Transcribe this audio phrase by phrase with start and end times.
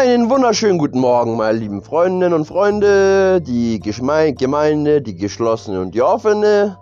[0.00, 6.00] Einen wunderschönen guten Morgen, meine lieben Freundinnen und Freunde, die Gemeinde, die geschlossene und die
[6.00, 6.78] offene.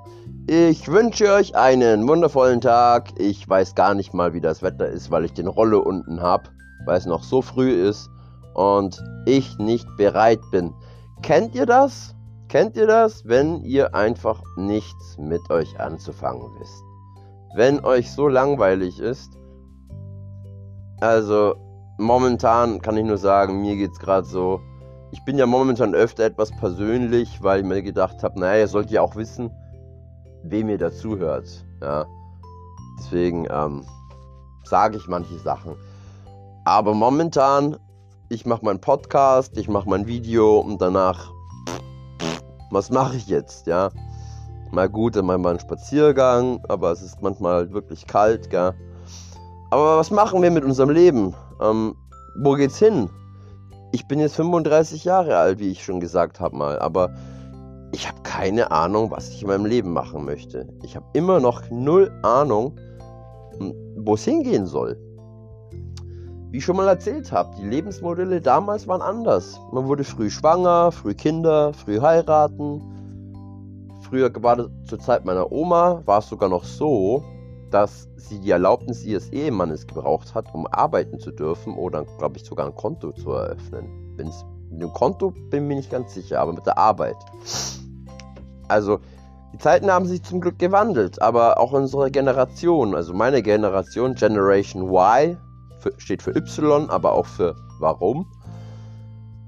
[0.47, 3.09] Ich wünsche euch einen wundervollen Tag.
[3.19, 6.45] Ich weiß gar nicht mal, wie das Wetter ist, weil ich den Rolle unten habe,
[6.85, 8.09] weil es noch so früh ist
[8.55, 10.73] und ich nicht bereit bin.
[11.21, 12.15] Kennt ihr das?
[12.47, 16.85] Kennt ihr das, wenn ihr einfach nichts mit euch anzufangen wisst?
[17.57, 19.33] Wenn euch so langweilig ist?
[21.01, 21.57] Also,
[21.99, 24.61] momentan kann ich nur sagen, mir geht es gerade so.
[25.11, 28.91] Ich bin ja momentan öfter etwas persönlich, weil ich mir gedacht habe, naja, ihr sollt
[28.91, 29.51] ja auch wissen,
[30.45, 31.65] wem ihr dazuhört.
[31.83, 32.07] Ja.
[32.99, 33.85] Deswegen ähm,
[34.65, 35.77] sage ich manche Sachen.
[36.65, 37.77] Aber momentan,
[38.29, 41.31] ich mache meinen Podcast, ich mache mein Video und danach,
[42.71, 43.89] was mache ich jetzt, ja?
[44.71, 48.75] Mal gut, dann wir einen Spaziergang, aber es ist manchmal wirklich kalt, gell?
[49.71, 51.35] Aber was machen wir mit unserem Leben?
[51.61, 51.95] Ähm,
[52.41, 53.11] wo geht's hin?
[53.93, 57.11] Ich bin jetzt 35 Jahre alt, wie ich schon gesagt habe mal, aber
[57.93, 60.69] ich habe keine Ahnung, was ich in meinem Leben machen möchte.
[60.83, 62.79] Ich habe immer noch null Ahnung,
[63.59, 64.97] hm, wo es hingehen soll.
[66.51, 69.61] Wie ich schon mal erzählt habe, die Lebensmodelle damals waren anders.
[69.73, 72.83] Man wurde früh schwanger, früh Kinder, früh heiraten.
[74.01, 77.23] Früher, gerade zur Zeit meiner Oma, war es sogar noch so,
[77.71, 82.45] dass sie die Erlaubnis ihres Ehemannes gebraucht hat, um arbeiten zu dürfen oder, glaube ich,
[82.45, 84.15] sogar ein Konto zu eröffnen.
[84.17, 87.17] Wenn's, mit dem Konto bin ich mir nicht ganz sicher, aber mit der Arbeit.
[88.69, 89.01] Also,
[89.53, 94.89] die Zeiten haben sich zum Glück gewandelt, aber auch unsere Generation, also meine Generation, Generation
[94.91, 95.39] Y,
[95.79, 98.27] für, steht für Y, aber auch für Warum.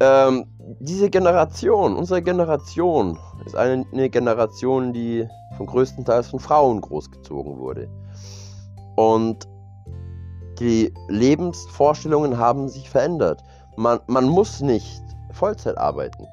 [0.01, 0.47] Ähm,
[0.79, 5.27] diese Generation, unsere Generation, ist eine, eine Generation, die
[5.57, 7.89] von größtenteils von Frauen großgezogen wurde.
[8.97, 9.49] Und
[10.59, 13.43] die Lebensvorstellungen haben sich verändert.
[13.77, 16.27] Man, man muss nicht Vollzeit arbeiten.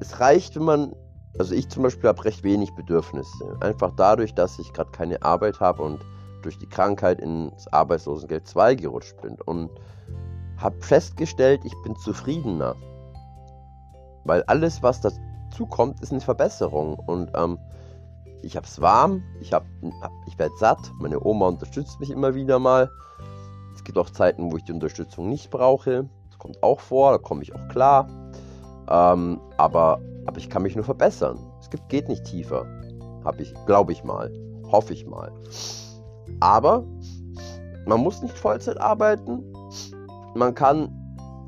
[0.00, 0.92] Es reicht, wenn man,
[1.38, 3.58] also ich zum Beispiel habe recht wenig Bedürfnisse.
[3.60, 6.00] Einfach dadurch, dass ich gerade keine Arbeit habe und
[6.42, 9.36] durch die Krankheit ins Arbeitslosengeld 2 gerutscht bin.
[9.44, 9.70] Und
[10.56, 12.74] habe festgestellt, ich bin zufriedener.
[14.24, 16.98] Weil alles, was dazu kommt, ist eine Verbesserung.
[16.98, 17.58] Und ähm,
[18.42, 19.64] ich hab's warm, ich, hab,
[20.26, 22.90] ich werde satt, meine Oma unterstützt mich immer wieder mal.
[23.74, 26.08] Es gibt auch Zeiten, wo ich die Unterstützung nicht brauche.
[26.28, 28.08] Das kommt auch vor, da komme ich auch klar.
[28.88, 31.38] Ähm, aber, aber ich kann mich nur verbessern.
[31.60, 32.66] Es gibt, geht nicht tiefer.
[33.24, 34.32] Habe ich, glaube ich mal.
[34.70, 35.32] Hoffe ich mal.
[36.40, 36.84] Aber
[37.86, 39.42] man muss nicht Vollzeit arbeiten.
[40.34, 41.05] Man kann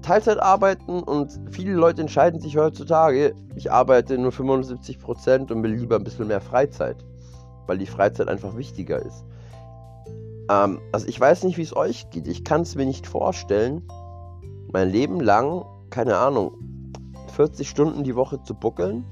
[0.08, 5.96] Teilzeit arbeiten und viele Leute entscheiden sich heutzutage, ich arbeite nur 75% und will lieber
[5.96, 6.96] ein bisschen mehr Freizeit,
[7.66, 9.26] weil die Freizeit einfach wichtiger ist.
[10.48, 12.26] Ähm, also ich weiß nicht, wie es euch geht.
[12.26, 13.82] Ich kann es mir nicht vorstellen,
[14.72, 16.52] mein Leben lang, keine Ahnung,
[17.34, 19.04] 40 Stunden die Woche zu buckeln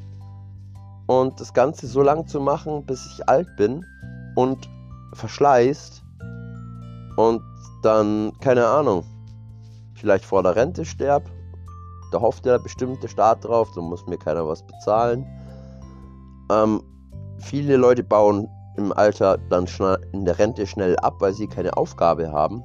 [1.08, 3.84] und das Ganze so lang zu machen, bis ich alt bin
[4.34, 4.66] und
[5.12, 6.02] verschleißt
[7.18, 7.42] und
[7.82, 9.04] dann, keine Ahnung,
[9.96, 11.30] vielleicht vor der Rente sterb.
[12.12, 12.60] Da hofft der
[13.08, 15.26] Staat drauf, da muss mir keiner was bezahlen.
[16.50, 16.82] Ähm,
[17.38, 19.66] viele Leute bauen im Alter dann
[20.12, 22.62] in der Rente schnell ab, weil sie keine Aufgabe haben.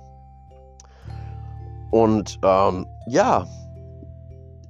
[1.91, 3.45] Und ähm, ja,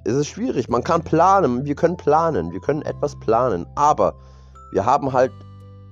[0.04, 0.68] es ist schwierig.
[0.68, 4.14] Man kann planen, wir können planen, wir können etwas planen, aber
[4.72, 5.32] wir haben halt,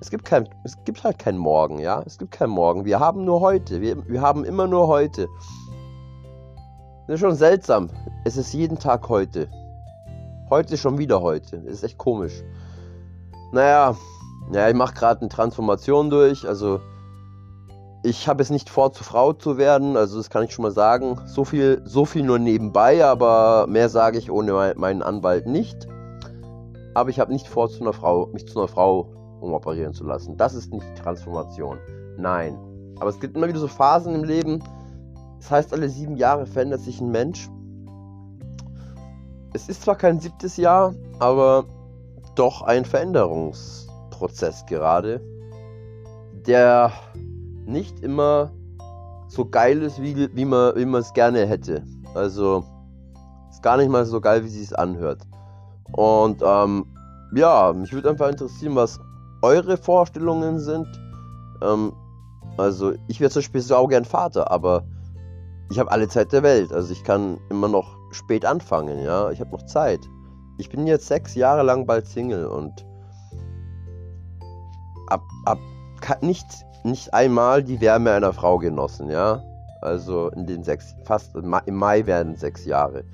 [0.01, 2.85] es gibt kein, es gibt halt kein Morgen, ja, es gibt kein Morgen.
[2.85, 5.27] Wir haben nur heute, wir, wir haben immer nur heute.
[7.11, 7.89] Das ist schon seltsam.
[8.23, 9.49] Es ist jeden Tag heute.
[10.49, 11.59] Heute schon wieder heute.
[11.59, 12.41] Das ist echt komisch.
[13.51, 13.97] Naja,
[14.53, 16.47] ja, ich mache gerade eine Transformation durch.
[16.47, 16.79] Also,
[18.05, 19.97] ich habe es nicht vor, zu Frau zu werden.
[19.97, 21.19] Also, das kann ich schon mal sagen.
[21.25, 25.89] So viel, so viel nur nebenbei, aber mehr sage ich ohne meinen Anwalt nicht.
[26.93, 29.11] Aber ich habe nicht vor, zu einer Frau, mich zu einer Frau
[29.41, 30.37] umoperieren zu lassen.
[30.37, 31.77] Das ist nicht Transformation.
[32.17, 32.57] Nein.
[33.01, 34.63] Aber es gibt immer wieder so Phasen im Leben,
[35.41, 37.49] das heißt, alle sieben Jahre verändert sich ein Mensch.
[39.53, 41.65] Es ist zwar kein siebtes Jahr, aber
[42.35, 45.19] doch ein Veränderungsprozess gerade,
[46.45, 46.91] der
[47.65, 48.51] nicht immer
[49.29, 51.83] so geil ist, wie, wie man wie es gerne hätte.
[52.13, 52.63] Also
[53.49, 55.23] ist gar nicht mal so geil, wie sie es anhört.
[55.93, 56.85] Und ähm,
[57.33, 58.99] ja, mich würde einfach interessieren, was
[59.41, 60.87] eure Vorstellungen sind.
[61.63, 61.93] Ähm,
[62.57, 64.83] also ich wäre zum Beispiel so auch gern Vater, aber
[65.71, 66.73] ich habe alle Zeit der Welt.
[66.73, 69.31] Also ich kann immer noch spät anfangen, ja.
[69.31, 70.01] Ich habe noch Zeit.
[70.57, 72.85] Ich bin jetzt sechs Jahre lang bald Single und
[75.07, 75.57] ab, ab
[76.19, 76.45] nicht,
[76.83, 79.41] nicht einmal die Wärme einer Frau genossen, ja.
[79.81, 83.05] Also in den sechs, fast im Mai werden sechs Jahre.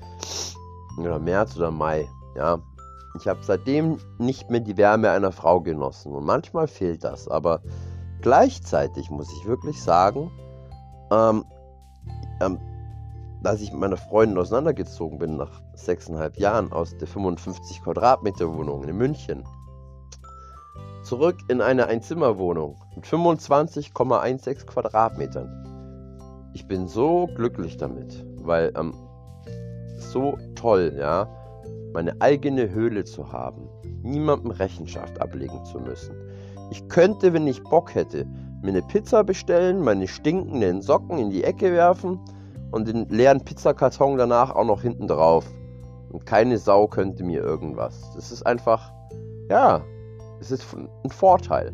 [0.98, 2.58] Oder März oder Mai, ja.
[3.20, 6.12] Ich habe seitdem nicht mehr die Wärme einer Frau genossen.
[6.12, 7.28] Und manchmal fehlt das.
[7.28, 7.60] Aber
[8.20, 10.30] gleichzeitig muss ich wirklich sagen,
[11.12, 11.44] ähm,
[12.40, 12.58] ähm,
[13.44, 18.82] als ich mit meiner Freundin auseinandergezogen bin nach sechseinhalb Jahren aus der 55 Quadratmeter Wohnung
[18.84, 19.44] in München,
[21.04, 26.50] zurück in eine Einzimmerwohnung mit 25,16 Quadratmetern.
[26.54, 28.92] Ich bin so glücklich damit, weil ähm,
[29.96, 31.28] so toll, ja,
[31.92, 33.68] meine eigene Höhle zu haben,
[34.02, 36.14] niemandem Rechenschaft ablegen zu müssen.
[36.70, 38.26] Ich könnte, wenn ich Bock hätte,
[38.62, 42.18] mir eine Pizza bestellen, meine stinkenden Socken in die Ecke werfen
[42.70, 45.46] und den leeren Pizzakarton danach auch noch hinten drauf.
[46.10, 48.10] Und keine Sau könnte mir irgendwas.
[48.14, 48.92] Das ist einfach,
[49.50, 49.82] ja,
[50.40, 51.72] es ist ein Vorteil.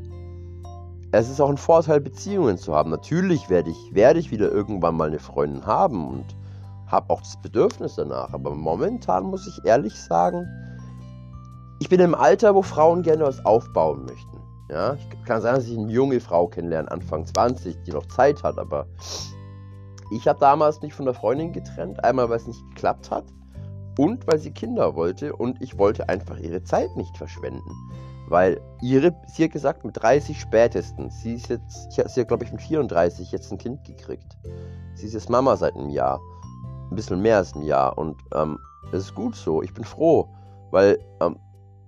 [1.13, 2.91] Es ist auch ein Vorteil, Beziehungen zu haben.
[2.91, 6.25] Natürlich werde ich, werde ich wieder irgendwann mal eine Freundin haben und
[6.87, 8.33] habe auch das Bedürfnis danach.
[8.33, 10.47] Aber momentan muss ich ehrlich sagen,
[11.81, 14.44] ich bin im Alter, wo Frauen gerne was aufbauen möchten.
[14.71, 18.43] Ja, ich kann sein, dass ich eine junge Frau kennenlerne, Anfang 20, die noch Zeit
[18.43, 18.87] hat, aber
[20.11, 23.25] ich habe damals mich von der Freundin getrennt, einmal weil es nicht geklappt hat
[23.99, 27.71] und weil sie Kinder wollte und ich wollte einfach ihre Zeit nicht verschwenden.
[28.29, 32.53] Weil ihre, sie hat gesagt, mit 30 spätestens, sie ist jetzt, sie hat glaube ich
[32.53, 34.37] mit 34 jetzt ein Kind gekriegt.
[34.95, 36.21] Sie ist jetzt Mama seit einem Jahr,
[36.91, 38.59] ein bisschen mehr als ein Jahr und ähm,
[38.93, 40.29] ist gut so, ich bin froh,
[40.71, 41.37] weil ähm,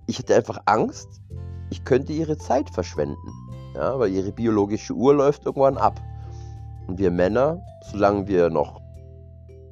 [0.05, 1.21] ich hatte einfach Angst,
[1.69, 3.33] ich könnte ihre Zeit verschwenden,
[3.75, 5.99] ja, weil ihre biologische Uhr läuft irgendwann ab.
[6.87, 7.61] Und wir Männer,
[7.91, 8.81] solange wir noch,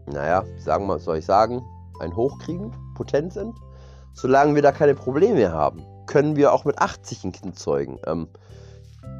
[0.08, 1.64] naja, sagen wir, soll ich sagen,
[2.00, 3.56] ein Hoch kriegen, potent sind,
[4.14, 8.00] solange wir da keine Probleme haben, können wir auch mit 80 ein Kind zeugen.
[8.06, 8.28] Ähm,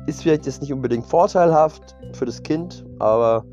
[0.08, 3.46] ist vielleicht jetzt nicht unbedingt vorteilhaft für das Kind, aber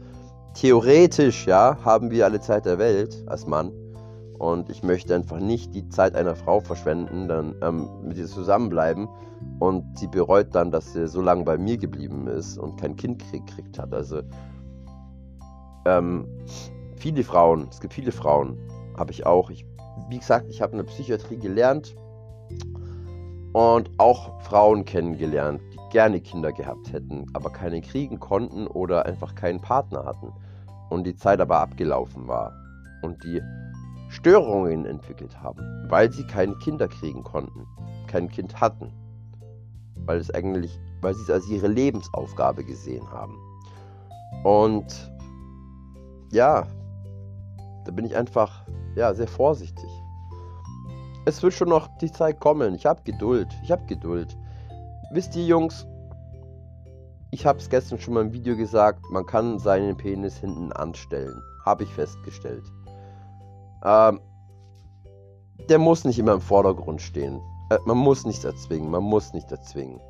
[0.55, 3.73] theoretisch, ja, haben wir alle Zeit der Welt als Mann.
[4.43, 9.09] Und ich möchte einfach nicht die Zeit einer Frau verschwenden, dann ähm, mit ihr zusammenbleiben
[9.61, 13.23] und sie bereut dann, dass sie so lange bei mir geblieben ist und kein Kind
[13.31, 13.95] gekriegt hat.
[13.95, 14.23] Also
[15.87, 16.27] ähm,
[16.97, 18.59] viele Frauen, es gibt viele Frauen,
[18.99, 19.49] habe ich auch.
[19.49, 19.65] Ich,
[20.09, 21.95] wie gesagt, ich habe in der Psychiatrie gelernt
[23.53, 29.37] und auch Frauen kennengelernt, die gerne Kinder gehabt hätten, aber keine kriegen konnten oder einfach
[29.37, 30.33] keinen Partner hatten
[30.91, 32.53] und die Zeit aber abgelaufen war
[33.03, 33.41] und die
[34.13, 37.67] Störungen entwickelt haben, weil sie keine Kinder kriegen konnten,
[38.07, 38.93] kein Kind hatten,
[40.05, 43.35] weil es eigentlich, weil sie es als ihre Lebensaufgabe gesehen haben.
[44.45, 45.11] Und
[46.31, 46.67] ja,
[47.87, 48.67] da bin ich einfach
[48.97, 49.89] ja sehr vorsichtig.
[51.25, 52.75] Es wird schon noch die Zeit kommen.
[52.75, 53.49] Ich habe Geduld.
[53.63, 54.37] Ich habe Geduld.
[55.13, 55.87] Wisst ihr, Jungs,
[57.31, 61.41] ich habe es gestern schon mal im Video gesagt, man kann seinen Penis hinten anstellen.
[61.65, 62.65] Habe ich festgestellt.
[63.85, 64.21] Ähm,
[65.69, 67.41] der muss nicht immer im Vordergrund stehen.
[67.71, 70.01] Äh, man muss nicht erzwingen, man muss nicht erzwingen.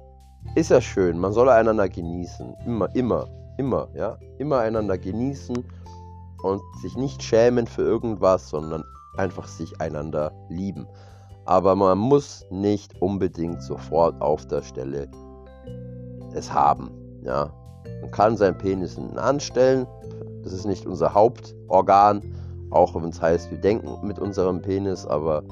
[0.55, 2.55] Ist ja schön, man soll einander genießen.
[2.67, 3.29] Immer, immer,
[3.59, 4.19] immer, ja.
[4.39, 5.65] Immer einander genießen
[6.43, 8.83] und sich nicht schämen für irgendwas, sondern
[9.17, 10.87] einfach sich einander lieben.
[11.45, 15.09] Aber man muss nicht unbedingt sofort auf der Stelle
[16.35, 16.91] es haben,
[17.23, 17.51] ja.
[18.01, 19.87] Man kann seinen Penis anstellen.
[20.43, 22.21] Das ist nicht unser Hauptorgan.
[22.73, 25.43] Auch wenn es heißt, wir denken mit unserem Penis, aber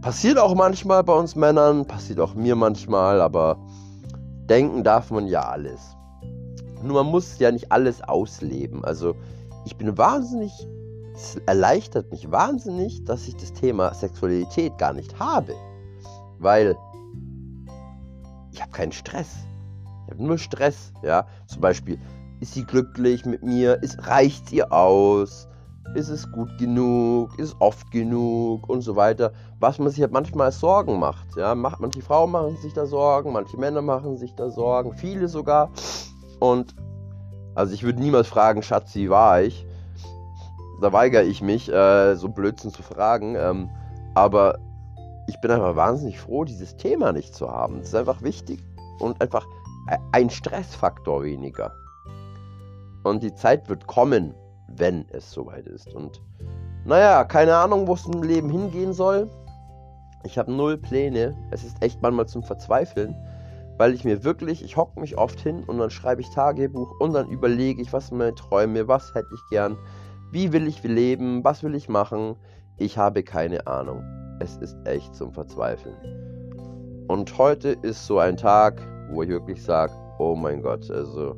[0.00, 3.58] passiert auch manchmal bei uns Männern, passiert auch mir manchmal, aber
[4.48, 5.96] denken darf man ja alles.
[6.82, 8.84] Nur man muss ja nicht alles ausleben.
[8.84, 9.14] Also
[9.64, 10.52] ich bin wahnsinnig,
[11.14, 15.54] es erleichtert mich wahnsinnig, dass ich das Thema Sexualität gar nicht habe.
[16.38, 16.76] Weil
[18.52, 19.34] ich habe keinen Stress.
[20.06, 21.26] Ich habe nur Stress, ja.
[21.46, 21.98] Zum Beispiel,
[22.40, 23.82] ist sie glücklich mit mir?
[23.82, 25.48] Ist, reicht ihr aus?
[25.94, 27.38] Ist es gut genug?
[27.38, 28.68] Ist es oft genug?
[28.68, 29.32] Und so weiter.
[29.60, 31.36] Was man sich halt manchmal Sorgen macht.
[31.36, 31.54] Ja?
[31.54, 35.70] Manche Frauen machen sich da Sorgen, manche Männer machen sich da Sorgen, viele sogar.
[36.40, 36.74] Und
[37.54, 39.66] also ich würde niemals fragen, Schatz, wie war ich?
[40.80, 43.36] Da weigere ich mich, äh, so Blödsinn zu fragen.
[43.36, 43.70] Ähm,
[44.14, 44.58] aber
[45.28, 47.78] ich bin einfach wahnsinnig froh, dieses Thema nicht zu haben.
[47.78, 48.60] Das ist einfach wichtig
[49.00, 49.46] und einfach
[50.12, 51.72] ein Stressfaktor weniger.
[53.02, 54.34] Und die Zeit wird kommen,
[54.76, 55.92] wenn es soweit ist.
[55.94, 56.20] Und
[56.84, 59.28] naja, keine Ahnung, wo es im Leben hingehen soll.
[60.24, 61.36] Ich habe null Pläne.
[61.50, 63.14] Es ist echt manchmal zum Verzweifeln,
[63.78, 67.12] weil ich mir wirklich, ich hocke mich oft hin und dann schreibe ich Tagebuch und
[67.12, 69.76] dann überlege ich, was sind meine Träume, was hätte ich gern,
[70.30, 72.36] wie will ich leben, was will ich machen.
[72.78, 74.02] Ich habe keine Ahnung.
[74.40, 75.96] Es ist echt zum Verzweifeln.
[77.08, 81.36] Und heute ist so ein Tag, wo ich wirklich sage, oh mein Gott, also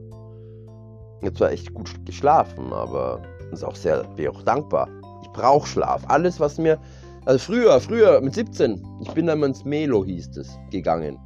[1.22, 4.88] jetzt zwar echt gut geschlafen, aber ist auch sehr, bin auch dankbar.
[5.22, 6.02] Ich brauche Schlaf.
[6.08, 6.78] Alles, was mir,
[7.24, 11.18] also früher, früher mit 17, ich bin dann ins Melo, hieß es, gegangen.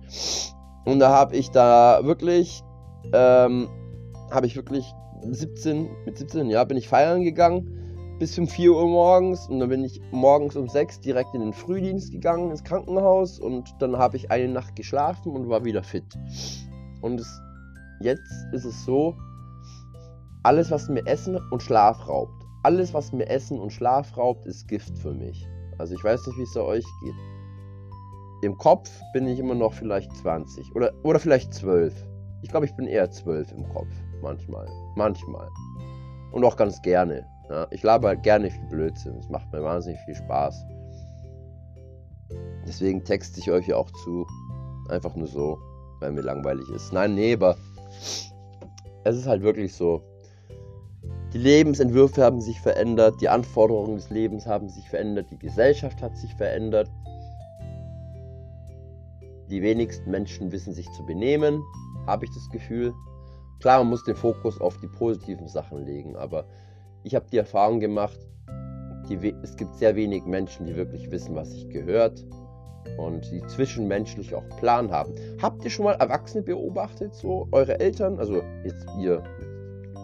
[0.85, 2.63] Und da habe ich da wirklich,
[3.13, 3.69] ähm,
[4.31, 4.93] habe ich wirklich
[5.23, 7.75] 17, mit 17 Jahren bin ich feiern gegangen
[8.19, 11.53] bis um 4 Uhr morgens und dann bin ich morgens um 6 direkt in den
[11.53, 16.05] Frühdienst gegangen ins Krankenhaus und dann habe ich eine Nacht geschlafen und war wieder fit.
[17.01, 17.41] Und es,
[18.01, 19.17] jetzt ist es so,
[20.43, 24.69] alles was mir Essen und Schlaf raubt, alles was mir Essen und Schlaf raubt, ist
[24.69, 25.47] Gift für mich.
[25.79, 27.15] Also ich weiß nicht, wie es euch geht.
[28.43, 31.95] Im Kopf bin ich immer noch vielleicht 20 oder, oder vielleicht 12.
[32.43, 33.89] Ich glaube, ich bin eher 12 im Kopf.
[34.23, 34.69] Manchmal.
[34.97, 35.49] Manchmal.
[36.33, 37.27] Und auch ganz gerne.
[37.49, 39.17] Ja, ich laber halt gerne viel Blödsinn.
[39.19, 40.65] Es macht mir wahnsinnig viel Spaß.
[42.67, 44.27] Deswegen texte ich euch ja auch zu.
[44.91, 45.59] Einfach nur so,
[46.01, 46.93] weil mir langweilig ist.
[46.93, 47.57] Nein, nee, aber
[49.05, 50.03] es ist halt wirklich so.
[51.39, 56.17] Die Lebensentwürfe haben sich verändert, die Anforderungen des Lebens haben sich verändert, die Gesellschaft hat
[56.17, 56.91] sich verändert.
[59.49, 61.63] Die wenigsten Menschen wissen sich zu benehmen,
[62.09, 62.93] habe ich das Gefühl.
[63.61, 66.45] Klar, man muss den Fokus auf die positiven Sachen legen, aber
[67.05, 68.19] ich habe die Erfahrung gemacht,
[69.09, 72.27] die, es gibt sehr wenig Menschen, die wirklich wissen, was sich gehört
[72.97, 75.15] und die zwischenmenschlich auch Plan haben.
[75.41, 79.23] Habt ihr schon mal Erwachsene beobachtet, so eure Eltern, also jetzt ihr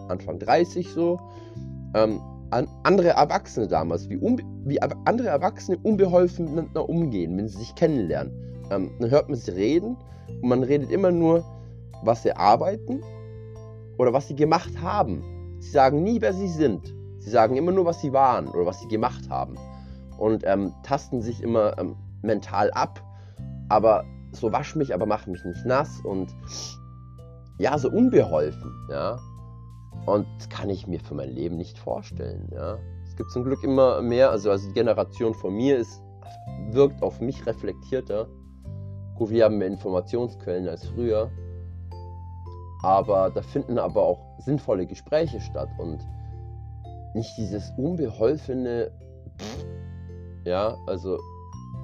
[0.09, 1.19] Anfang 30 so,
[1.93, 2.21] ähm,
[2.51, 8.33] an, andere Erwachsene damals, wie, wie andere Erwachsene unbeholfen miteinander umgehen, wenn sie sich kennenlernen.
[8.71, 9.97] Ähm, dann hört man sie reden
[10.41, 11.43] und man redet immer nur,
[12.03, 13.01] was sie arbeiten
[13.97, 15.23] oder was sie gemacht haben.
[15.59, 16.93] Sie sagen nie, wer sie sind.
[17.19, 19.55] Sie sagen immer nur, was sie waren oder was sie gemacht haben.
[20.17, 23.01] Und ähm, tasten sich immer ähm, mental ab.
[23.69, 26.01] Aber so wasch mich, aber mach mich nicht nass.
[26.03, 26.35] Und
[27.57, 28.71] ja, so unbeholfen.
[28.89, 29.17] Ja.
[30.05, 32.49] Und das kann ich mir für mein Leben nicht vorstellen.
[32.53, 32.77] Ja.
[33.07, 34.29] Es gibt zum Glück immer mehr.
[34.29, 36.01] Also, also die Generation von mir ist,
[36.71, 38.27] wirkt auf mich reflektierter.
[39.15, 41.31] Gut, wir haben mehr Informationsquellen als früher.
[42.83, 46.05] Aber da finden aber auch sinnvolle Gespräche statt und
[47.15, 48.91] nicht dieses unbeholfene,
[50.43, 51.17] ja, also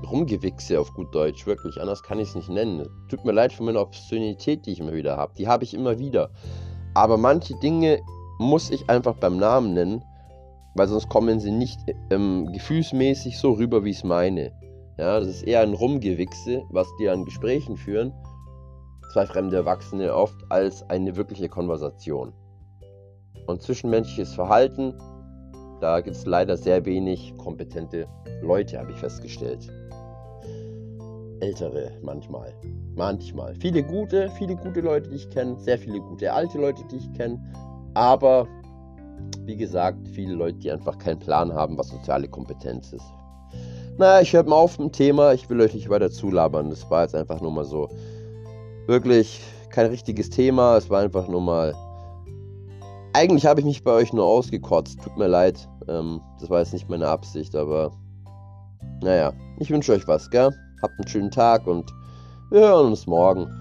[0.10, 1.80] Rumgewichse auf gut Deutsch, wirklich.
[1.80, 2.88] Anders kann ich es nicht nennen.
[3.10, 5.34] Tut mir leid für meine Obszönität, die ich immer wieder habe.
[5.38, 6.32] Die habe ich immer wieder.
[6.94, 8.00] Aber manche Dinge
[8.40, 10.04] muss ich einfach beim Namen nennen,
[10.76, 11.80] weil sonst kommen sie nicht
[12.10, 14.52] ähm, gefühlsmäßig so rüber, wie ich es meine.
[14.98, 18.14] Ja, das ist eher ein Rumgewichse, was dir an Gesprächen führen
[19.12, 22.34] zwei fremde Erwachsene oft als eine wirkliche Konversation.
[23.48, 24.94] Und zwischenmenschliches Verhalten,
[25.82, 28.08] da gibt es leider sehr wenig kompetente
[28.42, 29.68] Leute, habe ich festgestellt.
[31.42, 32.54] Ältere manchmal.
[32.96, 33.56] Manchmal.
[33.56, 37.14] Viele gute, viele gute Leute, die ich kenne, sehr viele gute alte Leute, die ich
[37.14, 37.40] kenne.
[37.94, 38.48] Aber
[39.46, 43.06] wie gesagt, viele Leute, die einfach keinen Plan haben, was soziale Kompetenz ist.
[43.98, 45.34] Naja, ich höre mal auf dem Thema.
[45.34, 46.70] Ich will euch nicht weiter zulabern.
[46.70, 47.90] Das war jetzt einfach nur mal so
[48.88, 50.78] wirklich kein richtiges Thema.
[50.78, 51.76] Es war einfach nur mal.
[53.14, 55.02] Eigentlich habe ich mich bei euch nur ausgekotzt.
[55.04, 55.68] Tut mir leid.
[55.88, 57.92] Ähm, das war jetzt nicht meine Absicht, aber.
[59.04, 60.52] Naja, ich wünsche euch was, gell?
[60.82, 61.94] Habt einen schönen Tag und
[62.50, 63.61] wir hören uns morgen.